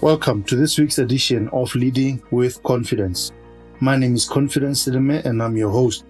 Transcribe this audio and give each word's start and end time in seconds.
Welcome 0.00 0.44
to 0.44 0.54
this 0.54 0.78
week's 0.78 0.98
edition 0.98 1.48
of 1.48 1.74
Leading 1.74 2.22
with 2.30 2.62
Confidence. 2.62 3.32
My 3.80 3.96
name 3.96 4.14
is 4.14 4.28
Confidence 4.28 4.86
Sileme 4.86 5.24
and 5.24 5.42
I'm 5.42 5.56
your 5.56 5.70
host. 5.70 6.04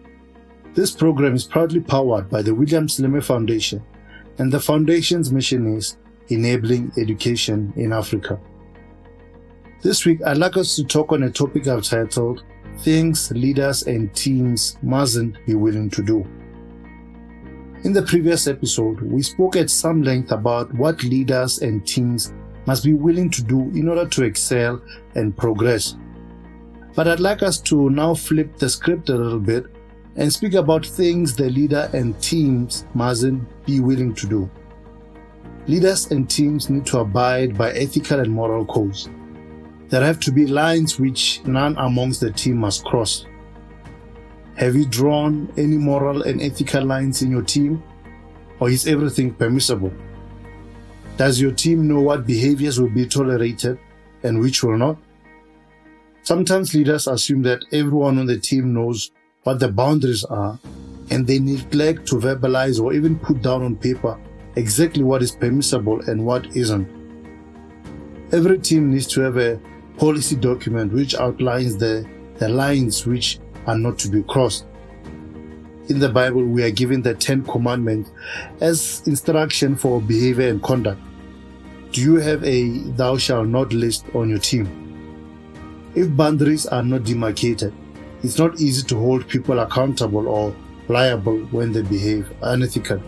This 0.75 0.91
program 0.91 1.35
is 1.35 1.45
proudly 1.45 1.81
powered 1.81 2.29
by 2.29 2.43
the 2.43 2.55
William 2.55 2.87
Sileme 2.87 3.25
Foundation, 3.25 3.83
and 4.37 4.53
the 4.53 4.61
foundation's 4.61 5.33
mission 5.33 5.75
is 5.75 5.97
enabling 6.29 6.93
education 6.99 7.73
in 7.77 7.95
Africa. 7.95 8.39
This 9.81 10.05
week, 10.05 10.21
I'd 10.27 10.37
like 10.37 10.59
us 10.59 10.77
to 10.77 10.85
talk 10.85 11.13
on 11.13 11.23
a 11.23 11.31
topic 11.31 11.67
I've 11.67 11.83
titled 11.83 12.45
Things 12.81 13.31
Leaders 13.31 13.85
and 13.85 14.15
Teams 14.15 14.77
Mustn't 14.83 15.39
Be 15.47 15.55
Willing 15.55 15.89
to 15.91 16.03
Do. 16.03 16.27
In 17.85 17.95
the 17.95 18.03
previous 18.03 18.49
episode, 18.49 19.01
we 19.01 19.23
spoke 19.23 19.57
at 19.57 19.71
some 19.71 20.03
length 20.03 20.31
about 20.31 20.75
what 20.75 21.03
leaders 21.05 21.61
and 21.61 21.87
teams 21.87 22.35
must 22.69 22.85
be 22.85 22.93
willing 22.93 23.31
to 23.31 23.43
do 23.43 23.61
in 23.75 23.89
order 23.89 24.07
to 24.07 24.25
excel 24.25 24.79
and 25.15 25.35
progress. 25.35 25.97
But 26.95 27.09
I'd 27.09 27.19
like 27.19 27.43
us 27.43 27.59
to 27.63 27.89
now 27.89 28.13
flip 28.13 28.59
the 28.59 28.69
script 28.69 29.09
a 29.09 29.17
little 29.17 29.41
bit 29.41 29.65
and 30.17 30.31
speak 30.31 30.53
about 30.53 30.85
things 30.85 31.35
the 31.35 31.49
leader 31.49 31.89
and 31.95 32.21
teams 32.21 32.85
mustn't 32.93 33.41
be 33.65 33.81
willing 33.81 34.15
to 34.17 34.27
do. 34.27 34.51
Leaders 35.67 36.11
and 36.11 36.29
teams 36.29 36.69
need 36.69 36.85
to 36.87 36.99
abide 36.99 37.57
by 37.57 37.71
ethical 37.73 38.21
and 38.21 38.31
moral 38.31 38.67
codes. 38.67 39.09
There 39.89 40.05
have 40.05 40.21
to 40.21 40.31
be 40.31 40.47
lines 40.47 41.01
which 41.01 41.41
none 41.47 41.75
amongst 41.79 42.21
the 42.21 42.33
team 42.33 42.59
must 42.59 42.85
cross. 42.85 43.25
Have 44.57 44.77
you 44.77 44.85
drawn 44.85 45.51
any 45.57 45.79
moral 45.79 46.25
and 46.25 46.43
ethical 46.43 46.85
lines 46.85 47.23
in 47.23 47.31
your 47.31 47.45
team? 47.45 47.83
Or 48.61 48.69
is 48.69 48.87
everything 48.87 49.33
permissible? 49.33 49.93
Does 51.19 51.41
your 51.41 51.51
team 51.51 51.89
know 51.89 52.01
what 52.01 52.29
behaviors 52.29 52.81
will 52.81 52.91
be 52.91 53.05
tolerated 53.05 53.77
and 54.23 54.39
which 54.39 54.63
will 54.63 54.79
not? 54.79 54.97
Sometimes 56.23 56.75
leaders 56.75 57.09
assume 57.09 57.43
that 57.43 57.65
everyone 57.73 58.21
on 58.21 58.27
the 58.27 58.39
team 58.39 58.73
knows 58.73 59.11
what 59.43 59.59
the 59.59 59.67
boundaries 59.67 60.23
are 60.23 60.61
and 61.11 61.27
they 61.27 61.41
neglect 61.41 62.07
to 62.07 62.21
verbalize 62.21 62.81
or 62.81 62.93
even 62.93 63.19
put 63.19 63.43
down 63.43 63.65
on 63.65 63.75
paper 63.75 64.17
exactly 64.55 65.03
what 65.03 65.21
is 65.21 65.33
permissible 65.33 66.01
and 66.03 66.25
what 66.25 66.57
isn't. 66.57 66.87
Every 68.31 68.61
team 68.61 68.93
needs 68.93 69.09
to 69.09 69.21
have 69.23 69.39
a 69.39 69.59
policy 69.97 70.37
document 70.37 70.93
which 70.93 71.17
outlines 71.17 71.77
the, 71.77 72.09
the 72.37 72.49
lines 72.49 73.07
which 73.07 73.41
are 73.67 73.77
not 73.77 73.99
to 73.99 74.09
be 74.09 74.23
crossed. 74.23 74.67
In 75.89 75.99
the 75.99 76.11
Bible, 76.11 76.45
we 76.45 76.63
are 76.63 76.71
given 76.71 77.03
the 77.03 77.15
Ten 77.15 77.43
Commandments 77.43 78.13
as 78.61 79.03
instruction 79.07 79.75
for 79.75 80.01
behavior 80.01 80.49
and 80.49 80.63
conduct. 80.63 81.01
Do 81.91 82.03
you 82.03 82.17
have 82.17 82.45
a 82.45 82.69
thou 82.97 83.17
shalt 83.17 83.49
not 83.49 83.73
list 83.73 84.05
on 84.15 84.29
your 84.29 84.39
team? 84.39 84.69
If 85.95 86.15
boundaries 86.15 86.67
are 86.67 86.83
not 86.83 87.05
demarcated, 87.05 87.73
it's 88.23 88.39
not 88.39 88.61
easy 88.61 88.87
to 88.89 88.99
hold 88.99 89.27
people 89.27 89.59
accountable 89.61 90.29
or 90.29 90.55
liable 90.89 91.39
when 91.51 91.73
they 91.73 91.83
behave 91.83 92.31
unethically. 92.43 93.03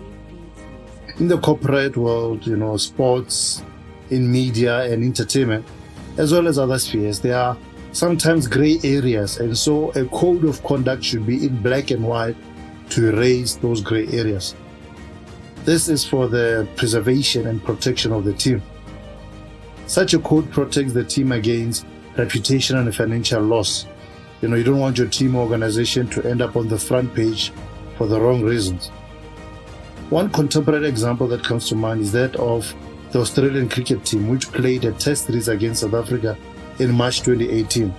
In 1.19 1.29
the 1.29 1.39
corporate 1.39 1.97
world, 1.99 2.47
you 2.47 2.57
know, 2.57 2.79
sports, 2.79 3.63
in 4.09 4.33
media 4.33 4.91
and 4.91 5.05
entertainment, 5.05 5.67
as 6.17 6.33
well 6.33 6.49
as 6.49 6.59
other 6.59 6.79
spheres, 6.79 7.21
there 7.21 7.37
are 7.37 7.59
sometimes 7.93 8.47
gray 8.47 8.79
areas, 8.83 9.39
and 9.39 9.57
so 9.57 9.91
a 9.91 10.07
code 10.07 10.45
of 10.45 10.63
conduct 10.65 11.05
should 11.05 11.27
be 11.27 11.47
in 11.47 11.61
black 11.61 11.91
and 11.91 12.03
white 12.03 12.37
to 12.89 13.09
erase 13.09 13.57
those 13.57 13.83
gray 13.83 14.09
areas. 14.09 14.55
This 15.65 15.89
is 15.89 16.05
for 16.05 16.29
the 16.29 16.67
preservation 16.77 17.47
and 17.47 17.63
protection 17.63 18.13
of 18.13 18.25
the 18.25 18.33
team. 18.33 18.63
Such 19.91 20.15
a 20.15 20.21
code 20.21 20.49
protects 20.53 20.93
the 20.93 21.03
team 21.03 21.33
against 21.33 21.85
reputation 22.17 22.77
and 22.77 22.95
financial 22.95 23.43
loss. 23.43 23.89
You 24.41 24.47
know, 24.47 24.55
you 24.55 24.63
don't 24.63 24.79
want 24.79 24.97
your 24.97 25.09
team 25.09 25.35
organization 25.35 26.07
to 26.11 26.25
end 26.25 26.41
up 26.41 26.55
on 26.55 26.69
the 26.69 26.79
front 26.79 27.13
page 27.13 27.53
for 27.99 28.07
the 28.07 28.21
wrong 28.21 28.41
reasons. 28.41 28.87
One 30.11 30.31
contemporary 30.31 30.87
example 30.87 31.27
that 31.27 31.43
comes 31.43 31.69
to 31.71 31.75
mind 31.75 32.03
is 32.03 32.13
that 32.13 32.37
of 32.37 32.73
the 33.11 33.19
Australian 33.19 33.69
cricket 33.69 34.05
team, 34.05 34.29
which 34.29 34.53
played 34.53 34.85
a 34.85 34.93
test 34.93 35.27
series 35.27 35.49
against 35.49 35.81
South 35.81 35.95
Africa 35.95 36.39
in 36.79 36.93
March 36.93 37.23
2018. 37.23 37.91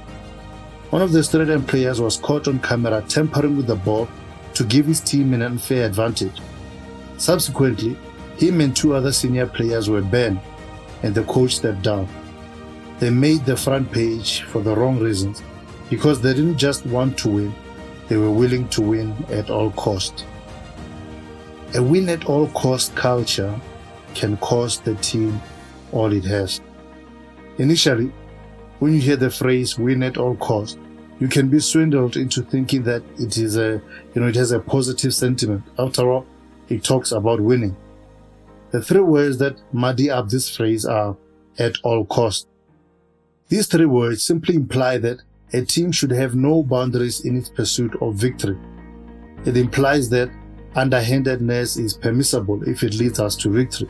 One 0.91 1.01
of 1.01 1.11
the 1.11 1.19
Australian 1.19 1.61
players 1.61 1.99
was 1.99 2.15
caught 2.15 2.47
on 2.47 2.61
camera 2.61 3.03
tampering 3.09 3.57
with 3.57 3.67
the 3.67 3.75
ball 3.75 4.07
to 4.53 4.63
give 4.63 4.85
his 4.85 5.01
team 5.01 5.33
an 5.33 5.41
unfair 5.41 5.87
advantage. 5.87 6.39
Subsequently, 7.17 7.97
him 8.37 8.61
and 8.61 8.73
two 8.73 8.93
other 8.93 9.11
senior 9.11 9.45
players 9.45 9.89
were 9.89 10.01
banned, 10.01 10.39
and 11.03 11.13
the 11.15 11.23
coach 11.23 11.55
stepped 11.55 11.81
down. 11.81 12.07
They 12.99 13.09
made 13.09 13.45
the 13.45 13.57
front 13.57 13.91
page 13.91 14.41
for 14.43 14.61
the 14.61 14.75
wrong 14.75 14.99
reasons 14.99 15.41
because 15.89 16.21
they 16.21 16.33
didn't 16.33 16.57
just 16.57 16.85
want 16.85 17.17
to 17.19 17.29
win, 17.29 17.55
they 18.07 18.17
were 18.17 18.31
willing 18.31 18.67
to 18.69 18.81
win 18.81 19.13
at 19.29 19.49
all 19.49 19.71
cost. 19.71 20.25
A 21.75 21.81
win 21.81 22.09
at 22.09 22.25
all 22.25 22.47
cost 22.49 22.95
culture 22.95 23.59
can 24.13 24.37
cost 24.37 24.85
the 24.85 24.95
team 24.95 25.41
all 25.91 26.11
it 26.11 26.23
has. 26.25 26.61
Initially, 27.57 28.11
when 28.79 28.93
you 28.93 28.99
hear 28.99 29.15
the 29.15 29.29
phrase 29.29 29.77
win 29.77 30.03
at 30.03 30.17
all 30.17 30.35
cost, 30.35 30.77
you 31.19 31.27
can 31.27 31.49
be 31.49 31.59
swindled 31.59 32.17
into 32.17 32.41
thinking 32.41 32.83
that 32.83 33.03
it 33.19 33.37
is 33.37 33.55
a, 33.55 33.81
you 34.13 34.21
know, 34.21 34.27
it 34.27 34.35
has 34.35 34.51
a 34.51 34.59
positive 34.59 35.13
sentiment. 35.13 35.63
After 35.77 36.11
all, 36.11 36.25
it 36.67 36.83
talks 36.83 37.11
about 37.11 37.39
winning. 37.39 37.75
The 38.71 38.81
three 38.81 39.01
words 39.01 39.37
that 39.39 39.59
muddy 39.73 40.09
up 40.09 40.29
this 40.29 40.55
phrase 40.55 40.85
are 40.85 41.17
at 41.59 41.75
all 41.83 42.05
cost. 42.05 42.47
These 43.49 43.67
three 43.67 43.85
words 43.85 44.23
simply 44.23 44.55
imply 44.55 44.97
that 44.99 45.21
a 45.51 45.65
team 45.65 45.91
should 45.91 46.11
have 46.11 46.35
no 46.35 46.63
boundaries 46.63 47.25
in 47.25 47.35
its 47.35 47.49
pursuit 47.49 47.93
of 48.01 48.15
victory. 48.15 48.57
It 49.45 49.57
implies 49.57 50.09
that 50.11 50.31
underhandedness 50.75 51.75
is 51.75 51.93
permissible 51.93 52.63
if 52.65 52.81
it 52.83 52.93
leads 52.93 53.19
us 53.19 53.35
to 53.37 53.49
victory. 53.49 53.89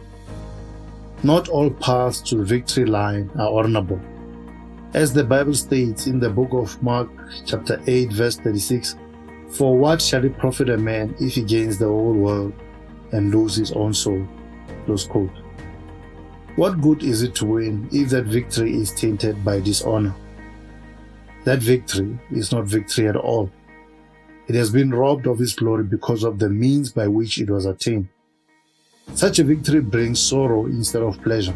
Not 1.21 1.49
all 1.49 1.69
paths 1.69 2.19
to 2.21 2.37
the 2.37 2.43
victory 2.43 2.85
line 2.85 3.29
are 3.37 3.53
honorable. 3.53 4.01
As 4.95 5.13
the 5.13 5.23
Bible 5.23 5.53
states 5.53 6.07
in 6.07 6.19
the 6.19 6.29
book 6.31 6.53
of 6.53 6.81
Mark, 6.81 7.07
chapter 7.45 7.79
8, 7.85 8.11
verse 8.11 8.37
36, 8.37 8.95
For 9.51 9.77
what 9.77 10.01
shall 10.01 10.25
it 10.25 10.39
profit 10.39 10.69
a 10.69 10.77
man 10.77 11.15
if 11.19 11.35
he 11.35 11.43
gains 11.43 11.77
the 11.77 11.85
whole 11.85 12.13
world 12.13 12.53
and 13.11 13.33
lose 13.33 13.55
his 13.55 13.71
own 13.73 13.93
soul? 13.93 14.27
Close 14.85 15.05
quote. 15.05 15.31
What 16.55 16.81
good 16.81 17.03
is 17.03 17.23
it 17.23 17.33
to 17.35 17.45
win 17.45 17.87
if 17.91 18.09
that 18.09 18.25
victory 18.25 18.75
is 18.75 18.91
tainted 18.91 19.43
by 19.43 19.59
dishonor? 19.59 20.13
That 21.45 21.59
victory 21.59 22.19
is 22.31 22.51
not 22.51 22.65
victory 22.65 23.07
at 23.07 23.15
all. 23.15 23.49
It 24.47 24.55
has 24.55 24.69
been 24.69 24.91
robbed 24.93 25.27
of 25.27 25.39
its 25.39 25.53
glory 25.53 25.83
because 25.83 26.23
of 26.23 26.39
the 26.39 26.49
means 26.49 26.91
by 26.91 27.07
which 27.07 27.39
it 27.39 27.49
was 27.49 27.65
attained. 27.65 28.09
Such 29.13 29.39
a 29.39 29.43
victory 29.43 29.81
brings 29.81 30.19
sorrow 30.19 30.65
instead 30.65 31.01
of 31.01 31.21
pleasure. 31.21 31.55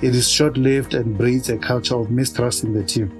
It 0.00 0.14
is 0.14 0.30
short 0.30 0.56
lived 0.56 0.94
and 0.94 1.18
breeds 1.18 1.50
a 1.50 1.58
culture 1.58 1.96
of 1.96 2.10
mistrust 2.10 2.64
in 2.64 2.72
the 2.72 2.84
team. 2.84 3.12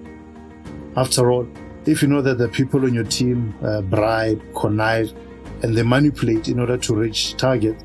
After 0.97 1.31
all, 1.31 1.47
if 1.87 2.03
you 2.03 2.09
know 2.09 2.23
that 2.23 2.39
the 2.39 2.49
people 2.49 2.85
on 2.85 2.95
your 2.95 3.05
team 3.05 3.55
uh, 3.63 3.81
bribe, 3.83 4.43
connive, 4.55 5.13
and 5.63 5.77
they 5.77 5.83
manipulate 5.83 6.49
in 6.49 6.61
order 6.61 6.77
to 6.77 6.95
reach 6.95 7.37
targets, 7.37 7.83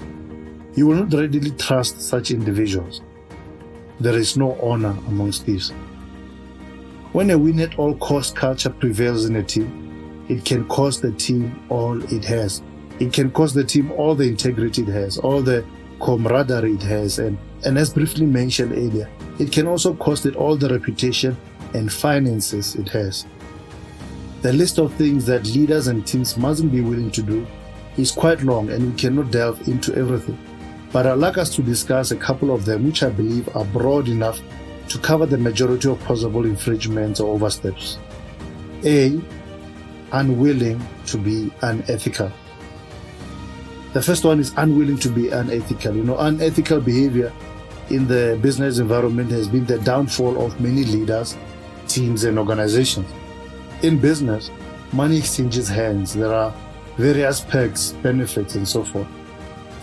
you 0.75 0.87
will 0.87 0.95
not 0.95 1.13
readily 1.13 1.51
trust 1.51 2.01
such 2.01 2.31
individuals. 2.31 3.01
There 3.99 4.17
is 4.17 4.35
no 4.35 4.59
honor 4.61 4.97
amongst 5.07 5.45
these. 5.45 5.69
When 7.11 7.29
a 7.29 7.37
win 7.37 7.59
at 7.59 7.77
all 7.77 7.95
cost 7.95 8.35
culture 8.35 8.71
prevails 8.71 9.25
in 9.25 9.35
a 9.35 9.43
team, 9.43 10.25
it 10.29 10.45
can 10.45 10.67
cost 10.67 11.01
the 11.01 11.11
team 11.11 11.63
all 11.69 12.01
it 12.11 12.25
has. 12.25 12.63
It 12.99 13.13
can 13.13 13.29
cost 13.31 13.53
the 13.53 13.63
team 13.63 13.91
all 13.91 14.15
the 14.15 14.27
integrity 14.27 14.81
it 14.81 14.87
has, 14.87 15.17
all 15.19 15.41
the 15.41 15.63
camaraderie 16.01 16.73
it 16.73 16.83
has, 16.83 17.19
and 17.19 17.37
and 17.65 17.77
as 17.77 17.93
briefly 17.93 18.25
mentioned 18.25 18.73
earlier, 18.73 19.09
it 19.39 19.51
can 19.51 19.67
also 19.67 19.93
cost 19.93 20.25
it 20.25 20.35
all 20.35 20.57
the 20.57 20.69
reputation 20.69 21.37
and 21.73 21.91
finances 21.91 22.75
it 22.75 22.89
has. 22.89 23.25
The 24.41 24.51
list 24.51 24.79
of 24.79 24.93
things 24.95 25.25
that 25.27 25.45
leaders 25.45 25.87
and 25.87 26.05
teams 26.05 26.35
mustn't 26.35 26.71
be 26.71 26.81
willing 26.81 27.11
to 27.11 27.21
do 27.21 27.47
is 27.97 28.11
quite 28.11 28.41
long 28.41 28.69
and 28.69 28.91
we 28.91 28.99
cannot 28.99 29.31
delve 29.31 29.65
into 29.67 29.95
everything. 29.95 30.37
But 30.93 31.07
I'd 31.07 31.17
like 31.17 31.39
us 31.39 31.49
to 31.55 31.63
discuss 31.63 32.11
a 32.11 32.15
couple 32.15 32.53
of 32.53 32.65
them 32.65 32.85
which 32.85 33.01
I 33.01 33.09
believe 33.09 33.49
are 33.55 33.65
broad 33.65 34.07
enough 34.07 34.39
to 34.89 34.99
cover 34.99 35.25
the 35.25 35.39
majority 35.39 35.89
of 35.89 35.99
possible 36.03 36.45
infringements 36.45 37.19
or 37.19 37.33
oversteps. 37.33 37.97
A. 38.85 39.19
Unwilling 40.11 40.79
to 41.07 41.17
be 41.17 41.51
unethical. 41.63 42.31
The 43.93 44.03
first 44.03 44.23
one 44.23 44.39
is 44.39 44.53
unwilling 44.55 44.99
to 44.99 45.09
be 45.09 45.29
unethical. 45.29 45.95
You 45.95 46.03
know, 46.03 46.17
unethical 46.19 46.79
behavior 46.79 47.33
in 47.89 48.07
the 48.07 48.37
business 48.43 48.77
environment 48.77 49.31
has 49.31 49.47
been 49.47 49.65
the 49.65 49.79
downfall 49.79 50.45
of 50.45 50.61
many 50.61 50.83
leaders, 50.83 51.35
teams, 51.87 52.23
and 52.23 52.37
organizations. 52.37 53.07
In 53.81 53.97
business, 53.97 54.51
money 54.91 55.17
exchanges 55.17 55.67
hands. 55.67 56.13
There 56.13 56.31
are 56.31 56.53
various 56.97 57.41
perks, 57.41 57.93
benefits, 58.03 58.53
and 58.53 58.67
so 58.67 58.83
forth. 58.83 59.07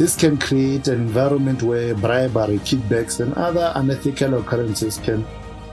This 0.01 0.17
can 0.17 0.39
create 0.39 0.89
an 0.89 0.95
environment 0.95 1.63
where 1.63 1.95
bribery, 1.95 2.59
kickbacks, 2.61 3.21
and 3.21 3.35
other 3.35 3.71
unethical 3.75 4.39
occurrences 4.39 4.97
can 4.97 5.27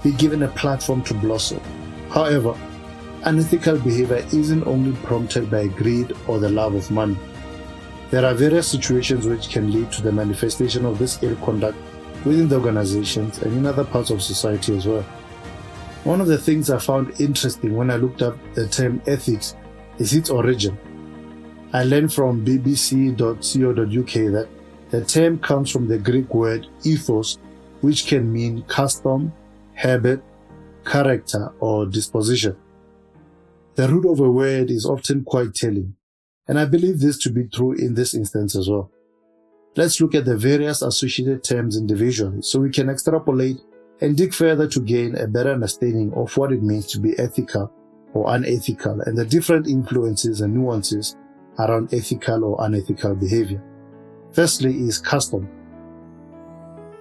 be 0.03 0.11
given 0.11 0.43
a 0.43 0.49
platform 0.49 1.01
to 1.03 1.13
blossom. 1.13 1.61
However, 2.09 2.53
unethical 3.23 3.79
behavior 3.79 4.25
isn't 4.33 4.67
only 4.67 4.91
prompted 5.03 5.49
by 5.49 5.67
greed 5.67 6.11
or 6.27 6.39
the 6.39 6.49
love 6.49 6.75
of 6.75 6.91
money. 6.91 7.17
There 8.11 8.25
are 8.25 8.33
various 8.33 8.67
situations 8.67 9.25
which 9.25 9.47
can 9.47 9.71
lead 9.71 9.93
to 9.93 10.01
the 10.01 10.11
manifestation 10.11 10.85
of 10.85 10.99
this 10.99 11.23
ill 11.23 11.37
conduct 11.37 11.77
within 12.25 12.49
the 12.49 12.57
organizations 12.57 13.41
and 13.43 13.53
in 13.53 13.65
other 13.65 13.85
parts 13.85 14.09
of 14.09 14.21
society 14.21 14.75
as 14.75 14.85
well. 14.85 15.03
One 16.03 16.19
of 16.19 16.27
the 16.27 16.37
things 16.37 16.69
I 16.69 16.79
found 16.79 17.21
interesting 17.21 17.77
when 17.77 17.89
I 17.89 17.95
looked 17.95 18.21
up 18.21 18.37
the 18.55 18.67
term 18.67 19.01
ethics 19.07 19.55
is 19.99 20.13
its 20.13 20.29
origin. 20.29 20.77
I 21.73 21.83
learned 21.83 22.13
from 22.13 22.45
bbc.co.uk 22.45 24.13
that 24.31 24.47
the 24.89 25.03
term 25.03 25.37
comes 25.39 25.69
from 25.69 25.87
the 25.87 25.97
Greek 25.97 26.33
word 26.33 26.67
ethos, 26.85 27.37
which 27.81 28.07
can 28.07 28.31
mean 28.31 28.63
custom, 28.63 29.33
habit, 29.73 30.23
character, 30.85 31.51
or 31.59 31.85
disposition. 31.85 32.55
The 33.75 33.89
root 33.89 34.09
of 34.09 34.21
a 34.21 34.31
word 34.31 34.71
is 34.71 34.85
often 34.85 35.25
quite 35.25 35.53
telling, 35.53 35.95
and 36.47 36.57
I 36.57 36.63
believe 36.65 36.99
this 36.99 37.17
to 37.19 37.29
be 37.29 37.43
true 37.49 37.73
in 37.73 37.95
this 37.95 38.13
instance 38.13 38.55
as 38.55 38.69
well. 38.69 38.89
Let's 39.75 39.99
look 39.99 40.15
at 40.15 40.25
the 40.25 40.37
various 40.37 40.81
associated 40.81 41.43
terms 41.43 41.77
individually 41.77 42.41
so 42.41 42.59
we 42.59 42.71
can 42.71 42.89
extrapolate 42.89 43.59
and 43.99 44.15
dig 44.15 44.33
further 44.33 44.67
to 44.69 44.79
gain 44.79 45.15
a 45.17 45.27
better 45.27 45.51
understanding 45.51 46.13
of 46.13 46.35
what 46.37 46.53
it 46.53 46.63
means 46.63 46.87
to 46.87 46.99
be 46.99 47.17
ethical 47.19 47.71
or 48.13 48.33
unethical 48.33 49.01
and 49.01 49.17
the 49.17 49.25
different 49.25 49.67
influences 49.67 50.41
and 50.41 50.53
nuances 50.53 51.15
around 51.59 51.93
ethical 51.93 52.43
or 52.43 52.65
unethical 52.65 53.15
behavior. 53.15 53.61
Firstly 54.31 54.73
is 54.79 54.99
custom. 54.99 55.49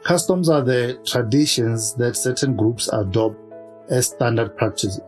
Customs 0.05 0.49
are 0.49 0.62
the 0.62 1.00
traditions 1.05 1.94
that 1.94 2.17
certain 2.17 2.56
groups 2.56 2.88
adopt 2.93 3.37
as 3.91 4.06
standard 4.06 4.56
practices. 4.56 5.00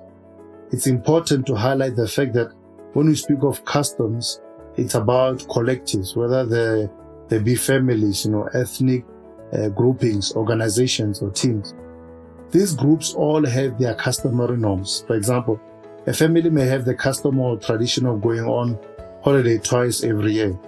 It's 0.73 0.87
important 0.87 1.47
to 1.47 1.55
highlight 1.55 1.97
the 1.97 2.09
fact 2.09 2.35
that 2.35 2.53
when 2.93 3.07
we 3.07 3.15
speak 3.15 3.43
of 3.43 3.65
customs, 3.65 4.41
it's 4.77 4.95
about 4.95 5.39
collectives, 5.41 6.17
whether 6.17 6.45
they, 6.45 6.91
there 7.29 7.41
be 7.41 7.55
families, 7.55 8.25
you 8.25 8.33
know, 8.33 8.49
ethnic 8.55 9.05
uh, 9.53 9.69
groupings, 9.69 10.35
organizations, 10.35 11.23
or 11.23 11.31
teams. 11.31 11.75
These 12.51 12.75
groups 12.75 13.15
all 13.15 13.45
have 13.47 13.79
their 13.79 13.95
customary 13.95 14.57
norms. 14.57 15.05
For 15.07 15.17
example, 15.17 15.61
a 16.07 16.13
family 16.13 16.49
may 16.51 16.65
have 16.65 16.85
the 16.85 16.95
custom 16.95 17.39
or 17.39 17.59
tradition 17.59 18.07
of 18.07 18.21
going 18.23 18.45
on 18.45 18.79
holiday 19.29 19.59
twice 19.59 20.05
every 20.05 20.33
year. 20.33 20.59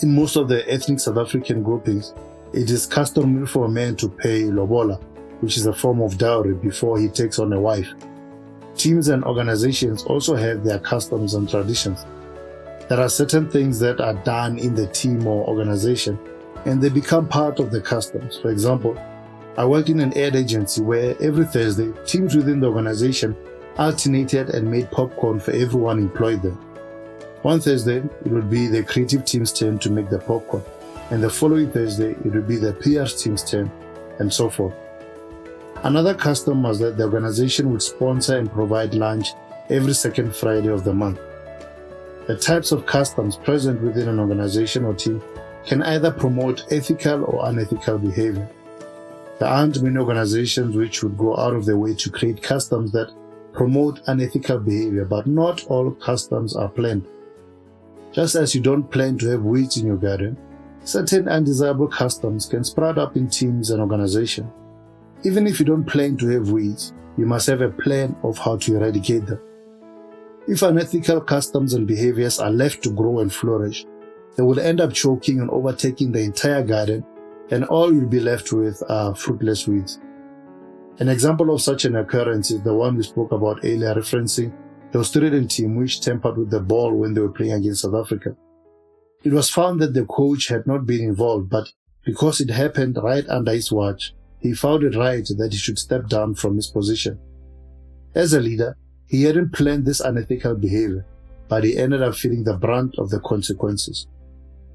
In 0.00 0.14
most 0.14 0.36
of 0.36 0.46
the 0.46 0.62
ethnic 0.72 1.00
South 1.00 1.18
African 1.18 1.64
groupings, 1.64 2.14
it 2.52 2.70
is 2.70 2.86
customary 2.86 3.44
for 3.44 3.64
a 3.64 3.68
man 3.68 3.96
to 3.96 4.08
pay 4.08 4.44
lobola, 4.44 5.00
which 5.40 5.56
is 5.56 5.66
a 5.66 5.72
form 5.72 6.00
of 6.00 6.16
dowry 6.16 6.54
before 6.54 6.96
he 6.96 7.08
takes 7.08 7.40
on 7.40 7.52
a 7.52 7.58
wife. 7.58 7.88
Teams 8.76 9.08
and 9.08 9.24
organizations 9.24 10.04
also 10.04 10.36
have 10.36 10.62
their 10.62 10.78
customs 10.78 11.34
and 11.34 11.50
traditions. 11.50 12.06
There 12.88 13.00
are 13.00 13.08
certain 13.08 13.50
things 13.50 13.80
that 13.80 14.00
are 14.00 14.14
done 14.14 14.60
in 14.60 14.76
the 14.76 14.86
team 14.86 15.26
or 15.26 15.44
organization 15.48 16.20
and 16.66 16.80
they 16.80 16.88
become 16.88 17.26
part 17.26 17.58
of 17.58 17.72
the 17.72 17.80
customs. 17.80 18.38
For 18.38 18.52
example, 18.52 18.96
I 19.58 19.64
worked 19.64 19.88
in 19.88 19.98
an 19.98 20.16
ad 20.16 20.36
agency 20.36 20.82
where 20.82 21.20
every 21.20 21.46
Thursday, 21.46 21.92
teams 22.04 22.36
within 22.36 22.60
the 22.60 22.68
organization 22.68 23.36
alternated 23.76 24.50
and 24.50 24.70
made 24.70 24.88
popcorn 24.92 25.40
for 25.40 25.50
everyone 25.50 25.98
employed 25.98 26.42
there. 26.42 26.56
One 27.42 27.60
Thursday, 27.60 27.98
it 27.98 28.32
would 28.32 28.50
be 28.50 28.66
the 28.66 28.82
creative 28.82 29.24
team's 29.24 29.52
turn 29.52 29.78
to 29.80 29.90
make 29.90 30.08
the 30.08 30.18
popcorn, 30.18 30.64
and 31.10 31.22
the 31.22 31.30
following 31.30 31.70
Thursday, 31.70 32.10
it 32.10 32.24
would 32.24 32.48
be 32.48 32.56
the 32.56 32.72
PR 32.72 33.04
team's 33.04 33.48
turn, 33.48 33.70
and 34.18 34.32
so 34.32 34.50
forth. 34.50 34.74
Another 35.84 36.14
custom 36.14 36.62
was 36.62 36.78
that 36.78 36.96
the 36.96 37.04
organization 37.04 37.70
would 37.70 37.82
sponsor 37.82 38.38
and 38.38 38.50
provide 38.50 38.94
lunch 38.94 39.28
every 39.68 39.92
second 39.92 40.34
Friday 40.34 40.68
of 40.68 40.82
the 40.84 40.94
month. 40.94 41.20
The 42.26 42.36
types 42.36 42.72
of 42.72 42.86
customs 42.86 43.36
present 43.36 43.80
within 43.82 44.08
an 44.08 44.18
organization 44.18 44.84
or 44.84 44.94
team 44.94 45.22
can 45.64 45.82
either 45.82 46.10
promote 46.10 46.64
ethical 46.72 47.24
or 47.24 47.48
unethical 47.48 47.98
behavior. 47.98 48.48
There 49.38 49.48
aren't 49.48 49.82
many 49.82 49.98
organizations 49.98 50.74
which 50.74 51.02
would 51.02 51.18
go 51.18 51.36
out 51.36 51.54
of 51.54 51.66
their 51.66 51.76
way 51.76 51.94
to 51.94 52.10
create 52.10 52.42
customs 52.42 52.90
that 52.92 53.12
promote 53.52 54.00
unethical 54.06 54.58
behavior, 54.58 55.04
but 55.04 55.26
not 55.26 55.64
all 55.66 55.90
customs 55.90 56.56
are 56.56 56.68
planned. 56.68 57.06
Just 58.16 58.34
as 58.34 58.54
you 58.54 58.62
don't 58.62 58.90
plan 58.90 59.18
to 59.18 59.28
have 59.28 59.42
weeds 59.42 59.76
in 59.76 59.86
your 59.86 59.98
garden, 59.98 60.38
certain 60.84 61.28
undesirable 61.28 61.86
customs 61.86 62.46
can 62.46 62.64
sprout 62.64 62.96
up 62.96 63.14
in 63.14 63.28
teams 63.28 63.68
and 63.68 63.78
organizations. 63.78 64.50
Even 65.24 65.46
if 65.46 65.60
you 65.60 65.66
don't 65.66 65.84
plan 65.84 66.16
to 66.16 66.28
have 66.28 66.50
weeds, 66.50 66.94
you 67.18 67.26
must 67.26 67.46
have 67.46 67.60
a 67.60 67.68
plan 67.68 68.16
of 68.22 68.38
how 68.38 68.56
to 68.56 68.76
eradicate 68.76 69.26
them. 69.26 69.38
If 70.48 70.62
unethical 70.62 71.20
customs 71.20 71.74
and 71.74 71.86
behaviors 71.86 72.38
are 72.38 72.50
left 72.50 72.82
to 72.84 72.90
grow 72.90 73.18
and 73.18 73.30
flourish, 73.30 73.84
they 74.34 74.42
will 74.42 74.60
end 74.60 74.80
up 74.80 74.94
choking 74.94 75.40
and 75.40 75.50
overtaking 75.50 76.10
the 76.10 76.22
entire 76.22 76.62
garden, 76.62 77.04
and 77.50 77.66
all 77.66 77.92
you'll 77.92 78.08
be 78.08 78.20
left 78.20 78.50
with 78.50 78.82
are 78.88 79.14
fruitless 79.14 79.68
weeds. 79.68 80.00
An 81.00 81.10
example 81.10 81.52
of 81.52 81.60
such 81.60 81.84
an 81.84 81.96
occurrence 81.96 82.50
is 82.50 82.62
the 82.62 82.72
one 82.72 82.96
we 82.96 83.02
spoke 83.02 83.32
about 83.32 83.58
earlier, 83.58 83.94
referencing 83.94 84.54
the 84.96 85.00
Australian 85.00 85.46
team 85.46 85.76
which 85.76 86.00
tampered 86.00 86.38
with 86.38 86.48
the 86.48 86.58
ball 86.58 86.90
when 86.94 87.12
they 87.12 87.20
were 87.20 87.30
playing 87.30 87.52
against 87.52 87.82
South 87.82 87.94
Africa. 87.94 88.34
It 89.24 89.32
was 89.34 89.50
found 89.50 89.78
that 89.82 89.92
the 89.92 90.06
coach 90.06 90.48
had 90.48 90.66
not 90.66 90.86
been 90.86 91.04
involved, 91.04 91.50
but 91.50 91.70
because 92.06 92.40
it 92.40 92.48
happened 92.48 92.96
right 93.02 93.28
under 93.28 93.52
his 93.52 93.70
watch, 93.70 94.14
he 94.40 94.54
found 94.54 94.84
it 94.84 94.96
right 94.96 95.28
that 95.36 95.52
he 95.52 95.58
should 95.58 95.78
step 95.78 96.08
down 96.08 96.34
from 96.34 96.56
his 96.56 96.68
position. 96.68 97.18
As 98.14 98.32
a 98.32 98.40
leader, 98.40 98.74
he 99.06 99.24
hadn't 99.24 99.52
planned 99.52 99.84
this 99.84 100.00
unethical 100.00 100.54
behavior, 100.54 101.04
but 101.46 101.62
he 101.62 101.76
ended 101.76 102.00
up 102.00 102.14
feeling 102.14 102.44
the 102.44 102.56
brunt 102.56 102.94
of 102.96 103.10
the 103.10 103.20
consequences. 103.20 104.06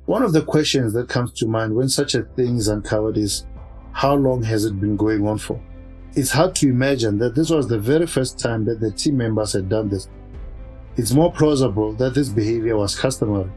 One 0.06 0.22
of 0.22 0.34
the 0.34 0.44
questions 0.44 0.94
that 0.94 1.10
comes 1.10 1.34
to 1.34 1.48
mind 1.48 1.74
when 1.74 1.90
such 1.90 2.14
a 2.14 2.26
thing 2.36 2.58
is 2.58 2.68
uncovered 2.68 3.18
is 3.18 3.48
how 3.92 4.14
long 4.14 4.44
has 4.44 4.66
it 4.66 4.80
been 4.80 4.98
going 4.98 5.28
on 5.28 5.40
for? 5.40 5.60
It's 6.14 6.32
hard 6.32 6.56
to 6.56 6.68
imagine 6.68 7.18
that 7.20 7.36
this 7.36 7.50
was 7.50 7.70
the 7.70 7.80
very 7.80 8.06
first 8.06 8.38
time 8.38 8.66
that 8.66 8.82
the 8.82 8.92
team 8.92 9.16
members 9.16 9.54
had 9.54 9.70
done 9.70 9.88
this. 9.88 10.10
It's 10.98 11.14
more 11.14 11.32
plausible 11.32 11.94
that 11.94 12.14
this 12.16 12.28
behavior 12.28 12.76
was 12.76 13.00
customary. 13.00 13.50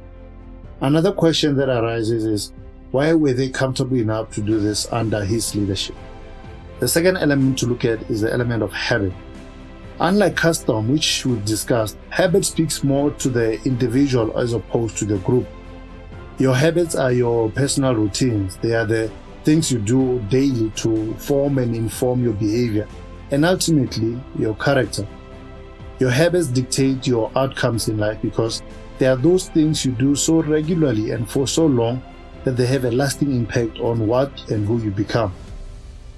Another 0.80 1.10
question 1.10 1.56
that 1.56 1.68
arises 1.68 2.24
is 2.24 2.52
why 2.92 3.12
were 3.12 3.32
they 3.32 3.48
comfortable 3.48 3.96
enough 3.96 4.30
to 4.34 4.40
do 4.40 4.60
this 4.60 4.86
under 4.92 5.24
his 5.24 5.52
leadership? 5.56 5.96
The 6.78 6.86
second 6.86 7.16
element 7.16 7.58
to 7.58 7.66
look 7.66 7.84
at 7.84 8.08
is 8.08 8.20
the 8.20 8.32
element 8.32 8.62
of 8.62 8.72
habit. 8.72 9.12
Unlike 9.98 10.36
custom, 10.36 10.92
which 10.92 11.26
we 11.26 11.40
discussed, 11.40 11.96
habit 12.10 12.44
speaks 12.44 12.84
more 12.84 13.10
to 13.12 13.30
the 13.30 13.60
individual 13.64 14.38
as 14.38 14.52
opposed 14.52 14.96
to 14.98 15.04
the 15.04 15.18
group. 15.18 15.48
Your 16.38 16.54
habits 16.54 16.94
are 16.94 17.10
your 17.10 17.50
personal 17.50 17.96
routines. 17.96 18.56
They 18.58 18.74
are 18.74 18.86
the 18.86 19.10
things 19.44 19.70
you 19.70 19.78
do 19.78 20.20
daily 20.30 20.70
to 20.70 21.14
form 21.14 21.58
and 21.58 21.76
inform 21.76 22.24
your 22.24 22.32
behavior 22.32 22.88
and 23.30 23.44
ultimately 23.44 24.18
your 24.38 24.54
character. 24.56 25.06
Your 25.98 26.10
habits 26.10 26.48
dictate 26.48 27.06
your 27.06 27.30
outcomes 27.36 27.88
in 27.88 27.98
life 27.98 28.20
because 28.22 28.62
they 28.98 29.06
are 29.06 29.16
those 29.16 29.48
things 29.48 29.84
you 29.84 29.92
do 29.92 30.16
so 30.16 30.42
regularly 30.42 31.10
and 31.10 31.30
for 31.30 31.46
so 31.46 31.66
long 31.66 32.02
that 32.44 32.56
they 32.56 32.66
have 32.66 32.84
a 32.84 32.90
lasting 32.90 33.34
impact 33.34 33.78
on 33.80 34.06
what 34.06 34.50
and 34.50 34.66
who 34.66 34.82
you 34.82 34.90
become. 34.90 35.34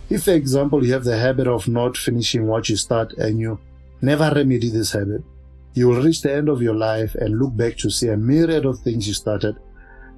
If, 0.09 0.25
for 0.25 0.33
example, 0.33 0.85
you 0.85 0.93
have 0.93 1.05
the 1.05 1.17
habit 1.17 1.47
of 1.47 1.69
not 1.69 1.97
finishing 1.97 2.47
what 2.47 2.69
you 2.69 2.77
start 2.77 3.13
and 3.15 3.39
you 3.39 3.59
never 4.01 4.31
remedy 4.35 4.71
this 4.71 4.93
habit, 4.93 5.23
you 5.75 5.89
will 5.89 6.03
reach 6.03 6.23
the 6.23 6.33
end 6.33 6.49
of 6.49 6.63
your 6.63 6.75
life 6.75 7.15
and 7.17 7.39
look 7.39 7.57
back 7.57 7.77
to 7.79 7.91
see 7.91 8.09
a 8.09 8.17
myriad 8.17 8.65
of 8.65 8.79
things 8.79 9.07
you 9.09 9.15
started 9.15 9.57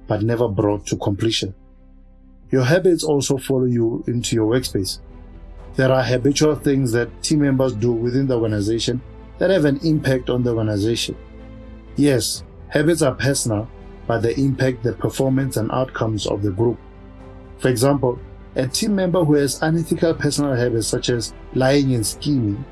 but 0.07 0.21
never 0.21 0.47
brought 0.47 0.85
to 0.87 0.95
completion. 0.97 1.53
Your 2.51 2.63
habits 2.63 3.03
also 3.03 3.37
follow 3.37 3.65
you 3.65 4.03
into 4.07 4.35
your 4.35 4.51
workspace. 4.51 4.99
There 5.75 5.91
are 5.91 6.03
habitual 6.03 6.55
things 6.55 6.91
that 6.93 7.21
team 7.21 7.41
members 7.41 7.73
do 7.73 7.91
within 7.91 8.27
the 8.27 8.35
organization 8.35 9.01
that 9.37 9.49
have 9.49 9.65
an 9.65 9.79
impact 9.83 10.29
on 10.29 10.43
the 10.43 10.49
organization. 10.49 11.15
Yes, 11.95 12.43
habits 12.67 13.01
are 13.01 13.13
personal, 13.13 13.69
but 14.07 14.21
they 14.21 14.33
impact 14.35 14.83
the 14.83 14.93
performance 14.93 15.57
and 15.57 15.71
outcomes 15.71 16.25
of 16.25 16.41
the 16.41 16.51
group. 16.51 16.79
For 17.59 17.67
example, 17.67 18.19
a 18.55 18.67
team 18.67 18.95
member 18.95 19.23
who 19.23 19.35
has 19.35 19.61
unethical 19.61 20.15
personal 20.15 20.55
habits 20.55 20.87
such 20.87 21.09
as 21.09 21.33
lying 21.53 21.93
and 21.93 22.05
scheming 22.05 22.65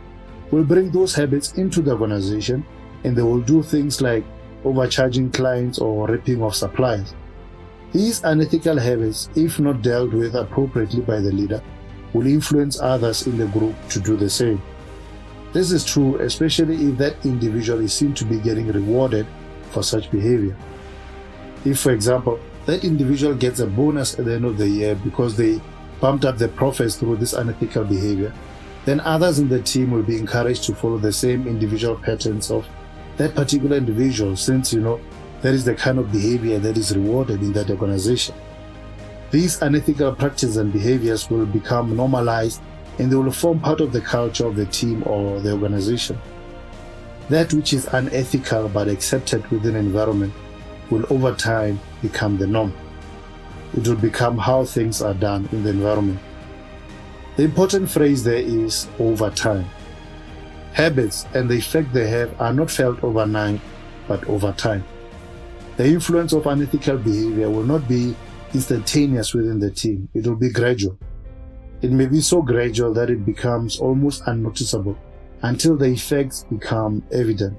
will 0.49 0.63
bring 0.63 0.89
those 0.91 1.13
habits 1.13 1.53
into 1.53 1.81
the 1.81 1.91
organization 1.91 2.65
and 3.03 3.15
they 3.15 3.21
will 3.21 3.41
do 3.41 3.61
things 3.61 4.01
like 4.01 4.25
overcharging 4.65 5.31
clients 5.31 5.77
or 5.77 6.07
ripping 6.07 6.41
off 6.41 6.55
suppliers. 6.55 7.13
These 7.97 8.23
unethical 8.23 8.77
habits, 8.77 9.27
if 9.33 9.59
not 9.59 9.81
dealt 9.81 10.13
with 10.13 10.35
appropriately 10.35 11.01
by 11.01 11.19
the 11.19 11.31
leader, 11.31 11.63
will 12.13 12.27
influence 12.27 12.79
others 12.79 13.25
in 13.25 13.39
the 13.39 13.47
group 13.47 13.73
to 13.89 13.99
do 13.99 14.15
the 14.15 14.29
same. 14.29 14.61
This 15.51 15.71
is 15.71 15.83
true 15.83 16.19
especially 16.19 16.75
if 16.75 16.99
that 16.99 17.15
individual 17.25 17.79
is 17.79 17.93
seen 17.93 18.13
to 18.13 18.23
be 18.23 18.37
getting 18.37 18.67
rewarded 18.67 19.25
for 19.71 19.81
such 19.81 20.11
behavior. 20.11 20.55
If, 21.65 21.79
for 21.79 21.91
example, 21.91 22.39
that 22.67 22.83
individual 22.83 23.33
gets 23.33 23.61
a 23.61 23.65
bonus 23.65 24.19
at 24.19 24.25
the 24.25 24.35
end 24.35 24.45
of 24.45 24.59
the 24.59 24.69
year 24.69 24.93
because 24.93 25.35
they 25.35 25.59
bumped 25.99 26.23
up 26.23 26.37
their 26.37 26.49
profits 26.49 26.97
through 26.97 27.15
this 27.15 27.33
unethical 27.33 27.83
behavior, 27.83 28.31
then 28.85 28.99
others 28.99 29.39
in 29.39 29.49
the 29.49 29.63
team 29.63 29.89
will 29.89 30.03
be 30.03 30.19
encouraged 30.19 30.65
to 30.65 30.75
follow 30.75 30.99
the 30.99 31.11
same 31.11 31.47
individual 31.47 31.95
patterns 31.95 32.51
of 32.51 32.63
that 33.17 33.33
particular 33.33 33.75
individual 33.75 34.35
since 34.35 34.71
you 34.71 34.81
know 34.81 34.99
that 35.41 35.53
is 35.53 35.65
the 35.65 35.75
kind 35.75 35.99
of 35.99 36.11
behavior 36.11 36.59
that 36.59 36.77
is 36.77 36.95
rewarded 36.95 37.41
in 37.41 37.53
that 37.53 37.69
organization. 37.69 38.35
These 39.29 39.61
unethical 39.61 40.15
practices 40.15 40.57
and 40.57 40.71
behaviors 40.71 41.29
will 41.29 41.45
become 41.45 41.95
normalized 41.95 42.61
and 42.97 43.11
they 43.11 43.15
will 43.15 43.31
form 43.31 43.59
part 43.59 43.81
of 43.81 43.91
the 43.91 44.01
culture 44.01 44.47
of 44.47 44.55
the 44.55 44.65
team 44.65 45.03
or 45.05 45.39
the 45.39 45.51
organization. 45.51 46.17
That 47.29 47.53
which 47.53 47.73
is 47.73 47.87
unethical 47.87 48.69
but 48.69 48.87
accepted 48.87 49.45
within 49.47 49.75
an 49.75 49.85
environment 49.85 50.33
will 50.89 51.05
over 51.09 51.35
time 51.35 51.79
become 52.01 52.37
the 52.37 52.47
norm. 52.47 52.73
It 53.75 53.87
will 53.87 53.97
become 53.97 54.37
how 54.37 54.63
things 54.63 55.01
are 55.01 55.13
done 55.13 55.47
in 55.51 55.63
the 55.63 55.71
environment. 55.71 56.19
The 57.35 57.43
important 57.43 57.89
phrase 57.89 58.23
there 58.23 58.37
is 58.37 58.87
over 58.97 59.29
time. 59.29 59.65
Habits 60.73 61.25
and 61.33 61.49
the 61.49 61.55
effect 61.55 61.91
they 61.91 62.07
have 62.07 62.39
are 62.39 62.53
not 62.53 62.71
felt 62.71 63.03
overnight, 63.03 63.59
but 64.07 64.23
over 64.29 64.53
time. 64.53 64.83
The 65.77 65.85
influence 65.85 66.33
of 66.33 66.47
unethical 66.47 66.97
behavior 66.97 67.51
will 67.51 67.63
not 67.63 67.87
be 67.87 68.15
instantaneous 68.53 69.35
within 69.35 69.59
the 69.59 69.69
team, 69.69 70.09
it 70.15 70.25
will 70.25 70.35
be 70.35 70.49
gradual. 70.49 70.97
It 71.83 71.91
may 71.91 72.07
be 72.07 72.19
so 72.19 72.41
gradual 72.41 72.95
that 72.95 73.11
it 73.11 73.23
becomes 73.23 73.79
almost 73.79 74.23
unnoticeable 74.25 74.97
until 75.43 75.77
the 75.77 75.85
effects 75.85 76.45
become 76.49 77.03
evident. 77.11 77.55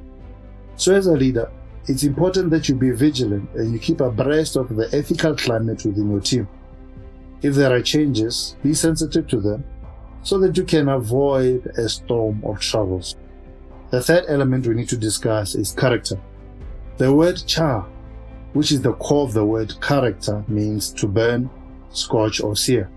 So, 0.75 0.97
as 0.97 1.07
a 1.07 1.13
leader, 1.13 1.49
it's 1.87 2.03
important 2.03 2.51
that 2.51 2.69
you 2.69 2.75
be 2.75 2.91
vigilant 2.91 3.49
and 3.55 3.73
you 3.73 3.79
keep 3.79 4.01
abreast 4.01 4.57
of 4.57 4.75
the 4.75 4.89
ethical 4.93 5.37
climate 5.37 5.85
within 5.85 6.11
your 6.11 6.21
team. 6.21 6.49
If 7.41 7.55
there 7.55 7.73
are 7.73 7.81
changes, 7.81 8.57
be 8.65 8.75
sensitive 8.75 9.29
to 9.29 9.41
them 9.41 9.65
so 10.25 10.39
that 10.41 10.57
you 10.57 10.65
can 10.65 10.89
avoid 10.89 11.67
a 11.79 11.89
storm 11.89 12.43
of 12.45 12.59
troubles. 12.59 13.15
The 13.91 14.03
third 14.03 14.25
element 14.27 14.67
we 14.67 14.75
need 14.75 14.89
to 14.89 14.97
discuss 14.97 15.55
is 15.55 15.71
character. 15.71 16.21
The 16.97 17.15
word 17.15 17.41
cha, 17.47 17.87
which 18.53 18.73
is 18.73 18.83
the 18.83 18.93
core 18.95 19.25
of 19.25 19.33
the 19.33 19.45
word 19.45 19.81
character, 19.81 20.45
means 20.49 20.91
to 20.93 21.07
burn, 21.07 21.51
scorch, 21.91 22.41
or 22.41 22.57
sear. 22.57 22.91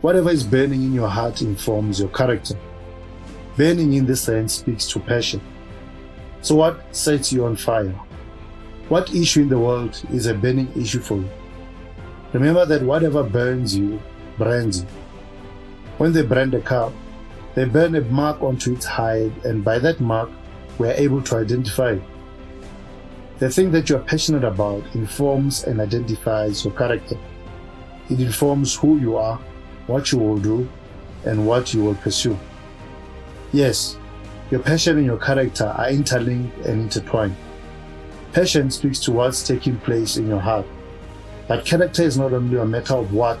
Whatever 0.00 0.30
is 0.30 0.44
burning 0.44 0.82
in 0.82 0.94
your 0.94 1.08
heart 1.08 1.42
informs 1.42 2.00
your 2.00 2.08
character. 2.08 2.54
Burning 3.56 3.92
in 3.92 4.06
this 4.06 4.22
sense 4.22 4.54
speaks 4.54 4.88
to 4.88 5.00
passion. 5.00 5.40
So, 6.40 6.54
what 6.54 6.96
sets 6.96 7.32
you 7.32 7.44
on 7.44 7.56
fire? 7.56 7.94
What 8.88 9.14
issue 9.14 9.42
in 9.42 9.48
the 9.48 9.58
world 9.58 10.02
is 10.12 10.26
a 10.26 10.34
burning 10.34 10.72
issue 10.74 11.00
for 11.00 11.16
you? 11.16 11.30
Remember 12.32 12.64
that 12.64 12.82
whatever 12.82 13.22
burns 13.22 13.76
you 13.76 14.00
brands 14.38 14.80
you. 14.80 14.86
When 15.98 16.12
they 16.12 16.22
brand 16.22 16.54
a 16.54 16.60
cow, 16.60 16.92
they 17.54 17.66
burn 17.66 17.94
a 17.94 18.00
mark 18.00 18.42
onto 18.42 18.72
its 18.72 18.86
hide, 18.86 19.32
and 19.44 19.62
by 19.62 19.78
that 19.80 20.00
mark, 20.00 20.30
we 20.78 20.88
are 20.88 20.92
able 20.92 21.22
to 21.22 21.36
identify 21.36 21.92
it. 21.92 22.02
The 23.40 23.48
thing 23.48 23.70
that 23.70 23.88
you 23.88 23.96
are 23.96 24.00
passionate 24.00 24.44
about 24.44 24.84
informs 24.94 25.64
and 25.64 25.80
identifies 25.80 26.62
your 26.62 26.74
character. 26.74 27.16
It 28.10 28.20
informs 28.20 28.74
who 28.74 28.98
you 28.98 29.16
are, 29.16 29.40
what 29.86 30.12
you 30.12 30.18
will 30.18 30.36
do, 30.36 30.68
and 31.24 31.46
what 31.46 31.72
you 31.72 31.82
will 31.82 31.94
pursue. 31.94 32.38
Yes, 33.50 33.96
your 34.50 34.60
passion 34.60 34.98
and 34.98 35.06
your 35.06 35.16
character 35.16 35.64
are 35.64 35.88
interlinked 35.88 36.54
and 36.66 36.82
intertwined. 36.82 37.34
Passion 38.34 38.70
speaks 38.70 39.00
to 39.00 39.12
what's 39.12 39.48
taking 39.48 39.78
place 39.78 40.18
in 40.18 40.28
your 40.28 40.38
heart. 40.38 40.66
But 41.48 41.64
character 41.64 42.02
is 42.02 42.18
not 42.18 42.34
only 42.34 42.58
a 42.58 42.66
matter 42.66 42.96
of 42.96 43.14
what, 43.14 43.40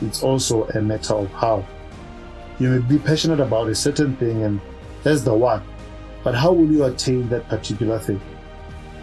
it's 0.00 0.24
also 0.24 0.64
a 0.70 0.82
matter 0.82 1.14
of 1.14 1.30
how. 1.30 1.64
You 2.58 2.70
may 2.70 2.78
be 2.78 2.98
passionate 2.98 3.38
about 3.38 3.68
a 3.68 3.76
certain 3.76 4.16
thing 4.16 4.42
and 4.42 4.60
that's 5.04 5.22
the 5.22 5.34
what. 5.34 5.62
But 6.24 6.34
how 6.34 6.52
will 6.52 6.66
you 6.66 6.82
attain 6.82 7.28
that 7.28 7.48
particular 7.48 8.00
thing? 8.00 8.20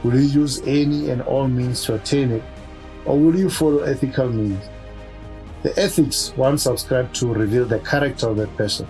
Will 0.03 0.15
you 0.15 0.41
use 0.41 0.61
any 0.65 1.09
and 1.09 1.21
all 1.21 1.47
means 1.47 1.85
to 1.85 1.95
attain 1.95 2.31
it? 2.31 2.43
Or 3.05 3.17
will 3.17 3.35
you 3.35 3.49
follow 3.49 3.83
ethical 3.83 4.29
means? 4.29 4.63
The 5.63 5.77
ethics 5.79 6.33
one 6.35 6.57
subscribes 6.57 7.19
to 7.21 7.33
reveal 7.33 7.63
the 7.63 7.79
character 7.79 8.27
of 8.27 8.37
that 8.37 8.55
person. 8.57 8.85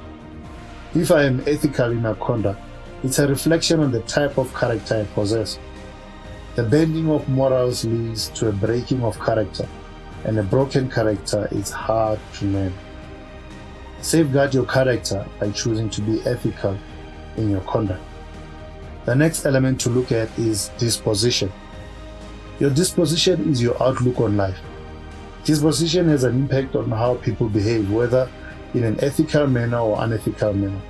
If 0.96 1.12
I 1.12 1.24
am 1.24 1.44
ethical 1.46 1.92
in 1.92 2.02
my 2.02 2.14
conduct, 2.16 2.60
it's 3.04 3.20
a 3.20 3.28
reflection 3.28 3.80
on 3.80 3.92
the 3.92 4.02
type 4.02 4.40
of 4.40 4.54
character 4.56 5.02
I 5.02 5.14
possess. 5.14 5.60
The 6.56 6.64
bending 6.64 7.10
of 7.12 7.28
morals 7.30 7.86
leads 7.86 8.30
to 8.30 8.50
a 8.50 8.52
breaking 8.52 9.04
of 9.04 9.20
character, 9.20 9.68
and 10.24 10.40
a 10.40 10.44
broken 10.44 10.90
character 10.90 11.48
is 11.52 11.70
hard 11.70 12.20
to 12.36 12.46
mend. 12.46 12.74
Safeguard 14.02 14.54
your 14.54 14.66
character 14.66 15.26
by 15.40 15.52
choosing 15.52 15.90
to 15.92 16.02
be 16.02 16.22
ethical 16.26 16.78
in 17.38 17.50
your 17.50 17.62
conduct. 17.62 18.02
The 19.06 19.16
next 19.16 19.46
element 19.46 19.82
to 19.82 19.90
look 19.90 20.12
at 20.12 20.30
is 20.40 20.70
disposition. 20.78 21.52
Your 22.60 22.70
disposition 22.70 23.52
is 23.52 23.62
your 23.62 23.82
outlook 23.84 24.20
on 24.22 24.38
life. 24.38 24.58
Disposition 25.44 26.08
has 26.08 26.24
an 26.24 26.36
impact 26.36 26.76
on 26.76 26.90
how 26.90 27.16
people 27.16 27.50
behave, 27.50 27.92
whether 27.92 28.30
in 28.74 28.84
an 28.86 28.98
ethical 29.04 29.46
manner 29.46 29.80
or 29.80 30.02
unethical 30.02 30.54
manner. 30.54 30.82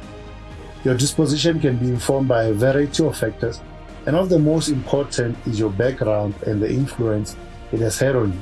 Your 0.84 0.96
disposition 0.96 1.60
can 1.60 1.78
be 1.78 1.88
informed 1.88 2.28
by 2.28 2.44
a 2.44 2.54
variety 2.54 3.04
of 3.04 3.18
factors, 3.18 3.62
and 4.06 4.16
of 4.16 4.30
the 4.30 4.38
most 4.38 4.70
important 4.70 5.36
is 5.48 5.60
your 5.60 5.72
background 5.72 6.36
and 6.46 6.62
the 6.62 6.70
influence 6.70 7.36
it 7.72 7.80
has 7.80 7.98
had 7.98 8.16
on 8.16 8.32
you. 8.32 8.40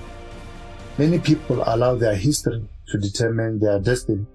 Many 0.98 1.20
people 1.20 1.64
allow 1.66 1.96
their 1.96 2.16
history 2.16 2.68
to 2.88 2.98
determine 2.98 3.60
their 3.60 3.80
destiny. 3.80 4.26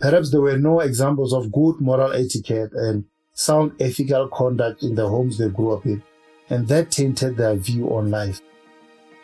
Perhaps 0.00 0.30
there 0.30 0.40
were 0.40 0.56
no 0.56 0.80
examples 0.80 1.34
of 1.34 1.52
good 1.52 1.80
moral 1.80 2.12
etiquette 2.12 2.70
and 2.72 3.04
sound 3.36 3.72
ethical 3.80 4.28
conduct 4.28 4.82
in 4.82 4.94
the 4.94 5.06
homes 5.06 5.36
they 5.36 5.50
grew 5.50 5.72
up 5.72 5.84
in, 5.84 6.02
and 6.48 6.66
that 6.66 6.90
tainted 6.90 7.36
their 7.36 7.54
view 7.54 7.94
on 7.94 8.10
life. 8.10 8.40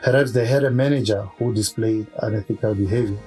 Perhaps 0.00 0.32
they 0.32 0.46
had 0.46 0.64
a 0.64 0.70
manager 0.70 1.22
who 1.38 1.54
displayed 1.54 2.06
unethical 2.20 2.74
behavior. 2.74 3.18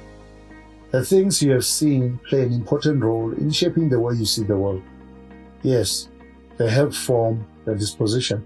The 0.92 1.04
things 1.04 1.42
you 1.42 1.52
have 1.54 1.66
seen 1.66 2.20
play 2.30 2.44
an 2.44 2.54
important 2.54 3.04
role 3.04 3.34
in 3.34 3.50
shaping 3.50 3.90
the 3.90 4.00
way 4.00 4.14
you 4.14 4.26
see 4.26 4.44
the 4.44 4.58
world. 4.58 4.84
Yes, 5.64 6.10
they 6.58 6.70
help 6.70 6.94
form 6.94 7.48
the 7.66 7.74
disposition. 7.74 8.46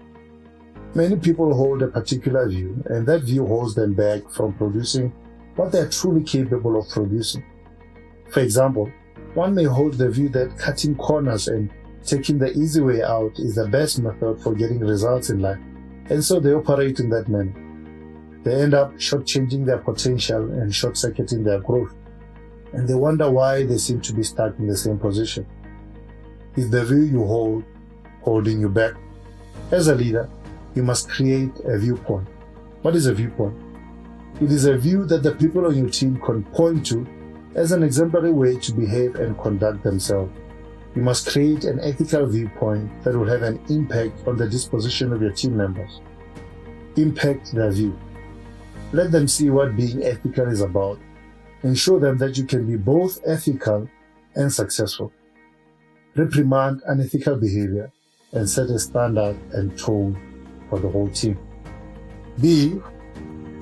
Many 0.94 1.16
people 1.16 1.54
hold 1.54 1.82
a 1.82 1.88
particular 1.88 2.48
view, 2.48 2.82
and 2.86 3.06
that 3.06 3.24
view 3.24 3.46
holds 3.46 3.74
them 3.74 3.92
back 3.92 4.28
from 4.30 4.54
producing 4.54 5.12
what 5.56 5.72
they 5.72 5.80
are 5.80 5.90
truly 5.90 6.22
capable 6.22 6.80
of 6.80 6.88
producing. 6.88 7.44
For 8.30 8.40
example, 8.40 8.90
one 9.34 9.54
may 9.54 9.64
hold 9.64 9.94
the 9.94 10.08
view 10.08 10.30
that 10.30 10.56
cutting 10.56 10.96
corners 10.96 11.48
and 11.48 11.70
taking 12.04 12.38
the 12.38 12.52
easy 12.52 12.80
way 12.80 13.02
out 13.02 13.38
is 13.38 13.54
the 13.54 13.68
best 13.68 14.00
method 14.00 14.40
for 14.42 14.54
getting 14.54 14.80
results 14.80 15.30
in 15.30 15.40
life, 15.40 15.58
and 16.08 16.22
so 16.22 16.40
they 16.40 16.52
operate 16.52 17.00
in 17.00 17.10
that 17.10 17.28
manner. 17.28 17.54
They 18.42 18.62
end 18.62 18.74
up 18.74 18.94
shortchanging 18.94 19.66
their 19.66 19.78
potential 19.78 20.42
and 20.52 20.74
short 20.74 20.96
circuiting 20.96 21.44
their 21.44 21.60
growth, 21.60 21.94
and 22.72 22.88
they 22.88 22.94
wonder 22.94 23.30
why 23.30 23.64
they 23.64 23.78
seem 23.78 24.00
to 24.02 24.12
be 24.12 24.22
stuck 24.22 24.58
in 24.58 24.66
the 24.66 24.76
same 24.76 24.98
position. 24.98 25.46
Is 26.56 26.70
the 26.70 26.84
view 26.84 27.02
you 27.02 27.24
hold 27.24 27.64
holding 28.22 28.60
you 28.60 28.68
back? 28.68 28.94
As 29.70 29.88
a 29.88 29.94
leader, 29.94 30.28
you 30.74 30.82
must 30.82 31.08
create 31.08 31.52
a 31.64 31.78
viewpoint. 31.78 32.28
What 32.82 32.96
is 32.96 33.06
a 33.06 33.14
viewpoint? 33.14 33.56
It 34.40 34.50
is 34.50 34.64
a 34.64 34.76
view 34.76 35.04
that 35.06 35.22
the 35.22 35.32
people 35.32 35.66
on 35.66 35.76
your 35.76 35.90
team 35.90 36.20
can 36.20 36.44
point 36.44 36.86
to 36.86 37.06
as 37.54 37.72
an 37.72 37.82
exemplary 37.82 38.32
way 38.32 38.56
to 38.56 38.72
behave 38.72 39.16
and 39.16 39.38
conduct 39.38 39.82
themselves. 39.82 40.32
You 40.94 41.02
must 41.02 41.30
create 41.30 41.64
an 41.64 41.78
ethical 41.80 42.26
viewpoint 42.26 43.04
that 43.04 43.16
will 43.16 43.28
have 43.28 43.42
an 43.42 43.60
impact 43.68 44.26
on 44.26 44.36
the 44.36 44.48
disposition 44.48 45.12
of 45.12 45.22
your 45.22 45.32
team 45.32 45.56
members. 45.56 46.00
Impact 46.96 47.52
their 47.52 47.70
view. 47.70 47.96
Let 48.92 49.12
them 49.12 49.28
see 49.28 49.50
what 49.50 49.76
being 49.76 50.02
ethical 50.02 50.48
is 50.48 50.62
about 50.62 50.98
and 51.62 51.78
show 51.78 51.98
them 52.00 52.18
that 52.18 52.36
you 52.36 52.44
can 52.44 52.66
be 52.66 52.76
both 52.76 53.20
ethical 53.24 53.88
and 54.34 54.52
successful. 54.52 55.12
Reprimand 56.16 56.82
unethical 56.86 57.36
behavior 57.36 57.92
and 58.32 58.48
set 58.48 58.68
a 58.70 58.78
standard 58.78 59.36
and 59.52 59.78
tone 59.78 60.18
for 60.68 60.80
the 60.80 60.88
whole 60.88 61.08
team. 61.08 61.38
B. 62.40 62.80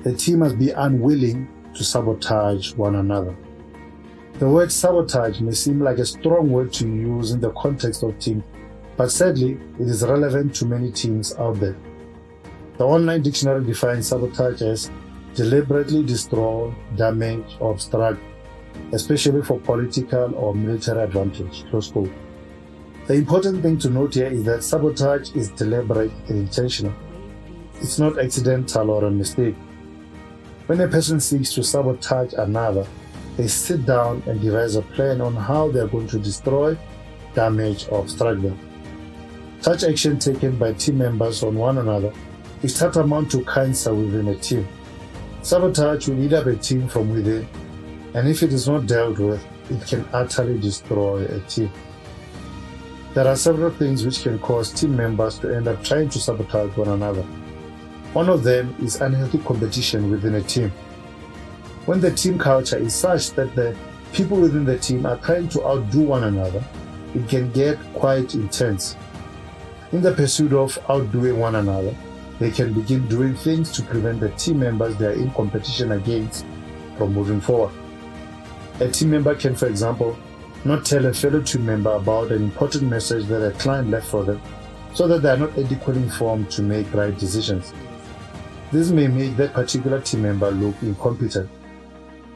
The 0.03 0.13
team 0.13 0.39
must 0.39 0.57
be 0.57 0.71
unwilling 0.71 1.47
to 1.75 1.83
sabotage 1.83 2.73
one 2.73 2.95
another. 2.95 3.35
The 4.39 4.47
word 4.47 4.71
sabotage 4.71 5.41
may 5.41 5.51
seem 5.51 5.81
like 5.81 5.97
a 5.97 6.05
strong 6.05 6.49
word 6.49 6.71
to 6.73 6.87
use 6.87 7.31
in 7.31 7.41
the 7.41 7.51
context 7.51 8.03
of 8.03 8.17
teams, 8.19 8.41
but 8.95 9.11
sadly, 9.11 9.59
it 9.77 9.89
is 9.89 10.01
relevant 10.01 10.55
to 10.55 10.65
many 10.65 10.93
teams 10.93 11.35
out 11.35 11.59
there. 11.59 11.75
The 12.77 12.85
online 12.85 13.21
dictionary 13.21 13.65
defines 13.65 14.07
sabotage 14.07 14.61
as 14.61 14.91
deliberately 15.35 16.03
destroy, 16.05 16.73
damage, 16.95 17.57
or 17.59 17.71
obstruct, 17.71 18.21
especially 18.93 19.41
for 19.41 19.59
political 19.59 20.33
or 20.35 20.55
military 20.55 21.03
advantage. 21.03 21.65
Close 21.69 21.91
quote. 21.91 22.09
The 23.07 23.15
important 23.15 23.61
thing 23.61 23.77
to 23.79 23.89
note 23.89 24.13
here 24.13 24.27
is 24.27 24.45
that 24.45 24.63
sabotage 24.63 25.35
is 25.35 25.49
deliberate 25.49 26.13
and 26.29 26.37
intentional. 26.37 26.93
It's 27.81 27.99
not 27.99 28.17
accidental 28.17 28.89
or 28.89 29.03
a 29.03 29.11
mistake. 29.11 29.55
When 30.67 30.79
a 30.79 30.87
person 30.87 31.19
seeks 31.19 31.53
to 31.55 31.63
sabotage 31.63 32.31
another, 32.37 32.87
they 33.39 33.47
sit 33.47 33.85
down 33.85 34.21
and 34.27 34.41
devise 34.41 34.75
a 34.75 34.81
plan 34.81 35.21
on 35.21 35.33
how 35.33 35.71
they 35.71 35.79
are 35.79 35.87
going 35.87 36.09
to 36.09 36.19
destroy, 36.19 36.77
damage, 37.33 37.87
or 37.89 38.01
obstruct 38.01 38.41
them. 38.41 38.59
Such 39.61 39.85
action 39.85 40.19
taken 40.19 40.57
by 40.57 40.73
team 40.73 40.97
members 40.97 41.41
on 41.41 41.55
one 41.55 41.77
another 41.77 42.11
is 42.63 42.77
tantamount 42.77 43.31
to 43.31 43.45
cancer 43.45 43.95
within 43.95 44.27
a 44.27 44.35
team. 44.35 44.67
Sabotage 45.41 46.09
will 46.09 46.21
eat 46.21 46.33
up 46.33 46.47
a 46.47 46.55
team 46.57 46.89
from 46.89 47.13
within, 47.13 47.47
and 48.13 48.27
if 48.27 48.43
it 48.43 48.51
is 48.51 48.67
not 48.67 48.87
dealt 48.87 49.17
with, 49.17 49.41
it 49.71 49.87
can 49.87 50.05
utterly 50.11 50.59
destroy 50.59 51.23
a 51.23 51.39
team. 51.47 51.71
There 53.13 53.25
are 53.25 53.37
several 53.37 53.71
things 53.71 54.05
which 54.05 54.21
can 54.21 54.37
cause 54.39 54.69
team 54.69 54.97
members 54.97 55.39
to 55.39 55.55
end 55.55 55.69
up 55.69 55.81
trying 55.81 56.09
to 56.09 56.19
sabotage 56.19 56.75
one 56.75 56.89
another. 56.89 57.23
One 58.11 58.27
of 58.27 58.43
them 58.43 58.75
is 58.81 58.99
unhealthy 58.99 59.37
competition 59.37 60.11
within 60.11 60.35
a 60.35 60.41
team. 60.41 60.73
When 61.89 61.99
the 61.99 62.11
team 62.11 62.37
culture 62.37 62.77
is 62.77 62.93
such 62.93 63.31
that 63.31 63.55
the 63.55 63.75
people 64.13 64.39
within 64.39 64.63
the 64.63 64.77
team 64.77 65.07
are 65.07 65.17
trying 65.17 65.49
to 65.49 65.65
outdo 65.65 66.01
one 66.01 66.25
another, 66.25 66.63
it 67.15 67.27
can 67.27 67.51
get 67.51 67.79
quite 67.95 68.35
intense. 68.35 68.95
In 69.91 70.03
the 70.03 70.13
pursuit 70.13 70.53
of 70.53 70.77
outdoing 70.87 71.39
one 71.39 71.55
another, 71.55 71.95
they 72.37 72.51
can 72.51 72.73
begin 72.73 73.07
doing 73.07 73.33
things 73.33 73.71
to 73.71 73.81
prevent 73.81 74.19
the 74.19 74.29
team 74.33 74.59
members 74.59 74.97
they 74.97 75.07
are 75.07 75.13
in 75.13 75.31
competition 75.31 75.93
against 75.93 76.45
from 76.95 77.11
moving 77.11 77.41
forward. 77.41 77.73
A 78.81 78.87
team 78.87 79.09
member 79.09 79.33
can, 79.33 79.55
for 79.55 79.65
example, 79.65 80.15
not 80.65 80.85
tell 80.85 81.07
a 81.07 81.11
fellow 81.11 81.41
team 81.41 81.65
member 81.65 81.93
about 81.93 82.31
an 82.31 82.43
important 82.43 82.83
message 82.83 83.25
that 83.29 83.43
a 83.43 83.57
client 83.57 83.89
left 83.89 84.05
for 84.05 84.23
them 84.23 84.39
so 84.93 85.07
that 85.07 85.23
they 85.23 85.31
are 85.31 85.37
not 85.37 85.57
adequately 85.57 86.03
informed 86.03 86.51
to 86.51 86.61
make 86.61 86.93
right 86.93 87.17
decisions. 87.17 87.73
This 88.71 88.91
may 88.91 89.07
make 89.07 89.37
that 89.37 89.53
particular 89.53 89.99
team 89.99 90.21
member 90.21 90.51
look 90.51 90.75
incompetent. 90.83 91.49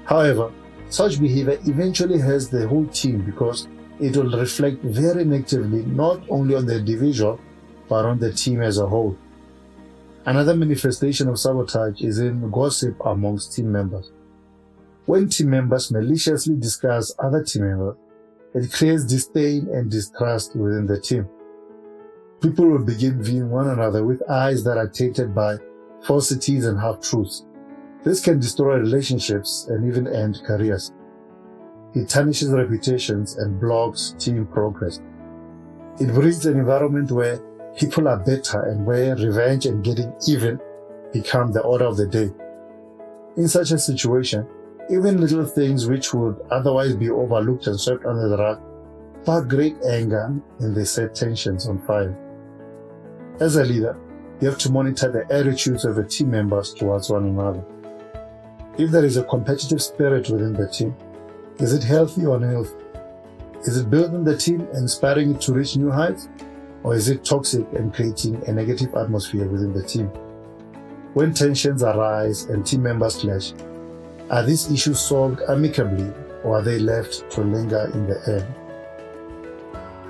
However, 0.06 0.52
such 0.90 1.20
behavior 1.20 1.58
eventually 1.66 2.20
hurts 2.20 2.48
the 2.48 2.68
whole 2.68 2.86
team 2.88 3.22
because 3.22 3.68
it 4.00 4.16
will 4.16 4.38
reflect 4.38 4.82
very 4.84 5.26
negatively 5.26 5.84
not 5.84 6.22
only 6.30 6.56
on 6.56 6.66
the 6.66 6.78
individual 6.78 7.40
but 7.88 8.06
on 8.06 8.20
the 8.20 8.32
team 8.32 8.62
as 8.62 8.78
a 8.78 8.88
whole. 8.88 9.18
Another 10.26 10.56
manifestation 10.56 11.28
of 11.28 11.40
sabotage 11.40 12.02
is 12.02 12.20
in 12.20 12.50
gossip 12.50 12.96
amongst 13.06 13.56
team 13.56 13.72
members. 13.72 14.12
When 15.06 15.28
team 15.28 15.50
members 15.50 15.92
maliciously 15.92 16.56
discuss 16.56 17.14
other 17.20 17.44
team 17.44 17.64
members, 17.64 17.96
it 18.54 18.72
creates 18.72 19.04
disdain 19.04 19.68
and 19.70 19.92
distrust 19.92 20.56
within 20.56 20.86
the 20.86 21.00
team. 21.00 21.28
People 22.40 22.68
will 22.68 22.86
begin 22.86 23.22
viewing 23.22 23.50
one 23.50 23.70
another 23.70 24.06
with 24.06 24.22
eyes 24.30 24.64
that 24.64 24.78
are 24.78 24.88
tainted 24.88 25.34
by 25.34 25.58
falsities 26.06 26.66
and 26.66 26.80
half 26.80 27.02
truths. 27.02 27.46
This 28.04 28.22
can 28.22 28.40
destroy 28.40 28.78
relationships 28.78 29.68
and 29.70 29.88
even 29.88 30.08
end 30.08 30.42
careers. 30.46 30.92
It 31.94 32.10
tarnishes 32.10 32.52
reputations 32.52 33.38
and 33.38 33.60
blocks 33.60 34.16
team 34.20 34.46
progress. 34.46 35.00
It 36.00 36.14
breeds 36.14 36.46
an 36.46 36.60
environment 36.60 37.12
where 37.12 37.40
people 37.78 38.08
are 38.08 38.18
better 38.18 38.64
and 38.64 38.86
where 38.86 39.16
revenge 39.16 39.66
and 39.66 39.84
getting 39.84 40.14
even 40.28 40.60
become 41.12 41.52
the 41.52 41.62
order 41.62 41.86
of 41.86 41.98
the 41.98 42.08
day. 42.08 42.32
In 43.38 43.48
such 43.48 43.72
a 43.72 43.80
situation, 43.80 44.48
even 44.90 45.22
little 45.22 45.46
things 45.46 45.88
which 45.88 46.14
would 46.14 46.40
otherwise 46.52 46.96
be 46.96 47.10
overlooked 47.10 47.68
and 47.68 47.80
swept 47.80 48.06
under 48.06 48.28
the 48.28 48.38
rug 48.38 48.62
spark 49.24 49.48
great 49.48 49.78
anger 49.90 50.36
and 50.60 50.76
they 50.76 50.84
set 50.84 51.16
tensions 51.16 51.66
on 51.66 51.80
fire. 51.80 52.14
As 53.40 53.56
a 53.56 53.64
leader, 53.64 53.98
you 54.42 54.50
have 54.50 54.58
to 54.60 54.72
monitor 54.72 55.10
the 55.10 55.34
attitudes 55.34 55.86
of 55.86 55.96
your 55.96 56.06
team 56.06 56.32
members 56.32 56.74
towards 56.74 57.10
one 57.10 57.24
another. 57.24 57.64
If 58.76 58.90
there 58.90 59.06
is 59.06 59.18
a 59.18 59.24
competitive 59.24 59.84
spirit 59.84 60.30
within 60.30 60.54
the 60.54 60.68
team, 60.68 60.96
is 61.60 61.74
it 61.74 61.84
healthy 61.84 62.26
or 62.26 62.38
unhealthy? 62.38 62.74
Is 63.66 63.78
it 63.78 63.88
building 63.92 64.24
the 64.24 64.36
team, 64.36 64.68
inspiring 64.74 65.36
it 65.36 65.42
to 65.42 65.54
reach 65.54 65.78
new 65.78 65.92
heights? 65.92 66.28
Or 66.82 66.96
is 66.96 67.08
it 67.08 67.24
toxic 67.24 67.72
and 67.74 67.94
creating 67.94 68.42
a 68.48 68.52
negative 68.52 68.96
atmosphere 68.96 69.46
within 69.48 69.74
the 69.74 69.84
team? 69.84 70.08
When 71.14 71.36
tensions 71.36 71.84
arise 71.84 72.46
and 72.46 72.66
team 72.66 72.82
members 72.82 73.18
clash, 73.18 73.54
are 74.32 74.44
these 74.44 74.72
issues 74.72 75.00
solved 75.00 75.42
amicably 75.48 76.12
or 76.44 76.58
are 76.58 76.64
they 76.64 76.80
left 76.80 77.30
to 77.32 77.42
linger 77.42 77.92
in 77.94 78.08
the 78.08 78.20
air? 78.28 78.56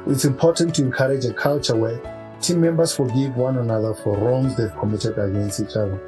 It's 0.08 0.24
important 0.24 0.74
to 0.76 0.84
encourage 0.84 1.26
a 1.26 1.34
culture 1.34 1.76
where 1.76 2.00
team 2.40 2.62
members 2.62 2.96
forgive 2.96 3.36
one 3.36 3.58
another 3.58 3.94
for 3.94 4.18
wrongs 4.18 4.56
they've 4.56 4.76
committed 4.78 5.18
against 5.20 5.60
each 5.60 5.76
other. 5.76 6.00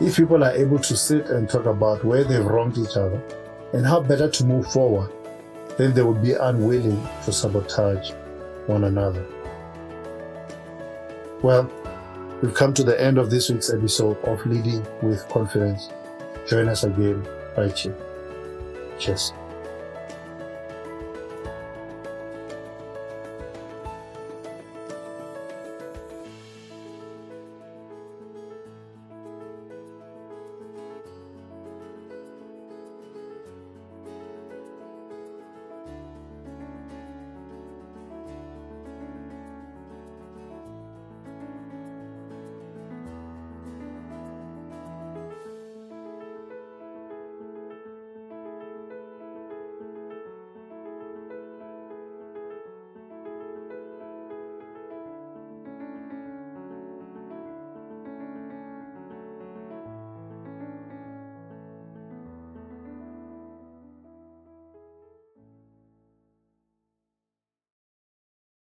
If 0.00 0.16
people 0.16 0.42
are 0.44 0.50
able 0.52 0.78
to 0.78 0.96
sit 0.96 1.26
and 1.26 1.48
talk 1.48 1.66
about 1.66 2.04
where 2.04 2.24
they've 2.24 2.44
wronged 2.44 2.78
each 2.78 2.96
other 2.96 3.22
and 3.72 3.86
how 3.86 4.00
better 4.00 4.28
to 4.28 4.44
move 4.44 4.70
forward, 4.72 5.10
then 5.78 5.94
they 5.94 6.02
would 6.02 6.22
be 6.22 6.32
unwilling 6.32 7.06
to 7.24 7.32
sabotage 7.32 8.12
one 8.66 8.84
another. 8.84 9.24
Well, 11.42 11.70
we've 12.42 12.54
come 12.54 12.74
to 12.74 12.84
the 12.84 13.00
end 13.00 13.18
of 13.18 13.30
this 13.30 13.50
week's 13.50 13.72
episode 13.72 14.18
of 14.24 14.44
Leading 14.46 14.86
with 15.02 15.28
Confidence. 15.28 15.90
Join 16.48 16.68
us 16.68 16.84
again 16.84 17.26
right 17.56 17.76
here. 17.76 17.96
Cheers. 18.98 19.32